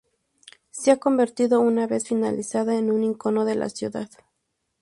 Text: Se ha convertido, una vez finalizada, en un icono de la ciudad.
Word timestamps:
Se 0.71 0.89
ha 0.89 0.97
convertido, 0.97 1.59
una 1.61 1.85
vez 1.85 2.07
finalizada, 2.07 2.73
en 2.75 2.89
un 2.89 3.03
icono 3.03 3.45
de 3.45 3.53
la 3.53 3.69
ciudad. 3.69 4.09